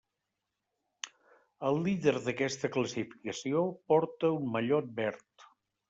[1.69, 3.65] El líder d'aquesta classificació
[3.95, 5.51] porta un mallot verd.